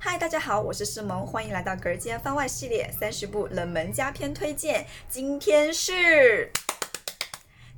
[0.00, 4.86] 嗨，大家好，我是诗萌，欢迎来到《隔间番外》系列三十部冷门佳片推荐。
[5.08, 6.52] 今天是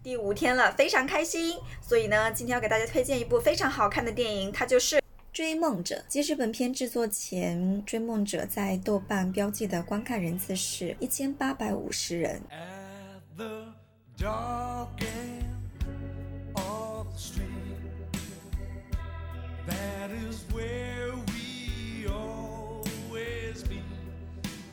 [0.03, 1.59] 第五天了，非常开心。
[1.81, 4.97] 所以呢，今天要给大家推荐一部非常好看的电影，它就是
[5.33, 5.97] 《追梦者》。
[6.09, 12.43] 截止本片制作前，《追梦者》在豆瓣标记的观看人次是一千八百五十人。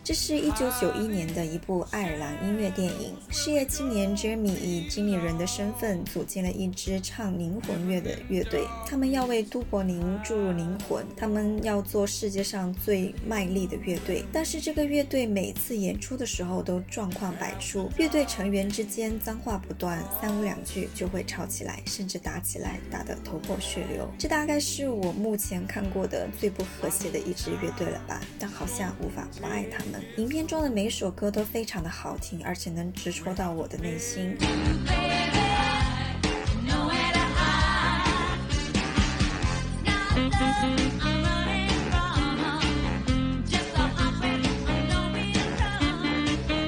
[0.07, 3.13] 这是一九九一年的一部爱尔兰音乐电影。
[3.29, 14.23] 事业青年 Jeremy 以经理人的身份组建了一支唱灵魂乐的乐队，他们要为都柏林注入灵魂，他们要做世界上最卖力的乐队。
[14.31, 24.09] 但是这个乐队每次演出的时候都状况百出，乐队成员之间脏话不断，三五两句就会吵起来，甚至打起来，打得头破血流。
[24.17, 28.21] 这大概是我目前看过的最不和谐的一支乐队了吧？
[28.39, 34.37] 但好像无法不爱他们影片中的每首歌都非常的好听，而且能直戳到我的内心。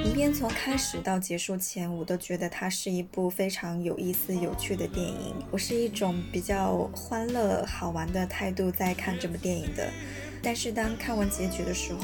[0.06, 5.34] 影片从开始到结束前，我都觉得它是一部非常有意思、有趣的电影。
[5.50, 9.90] 我是一种比较欢乐、好玩的态度在看这部电影的，
[10.44, 12.02] 但是当看完结局的时候，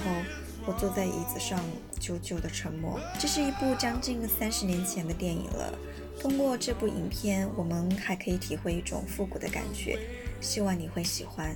[0.68, 1.60] 我坐在椅子上，
[2.00, 3.00] 久久的沉默。
[3.20, 5.74] 这是一部将近三十年前的电影了。
[6.20, 10.00] 通过这部影片，我们还可以体会一种复古的感觉。
[10.42, 11.56] 希望你会喜欢。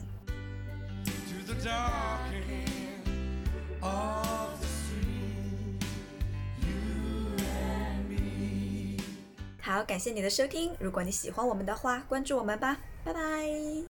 [9.60, 10.72] 好，感谢你的收听。
[10.80, 12.78] 如果你喜欢我们的话，关注我们吧。
[13.04, 13.89] 拜拜。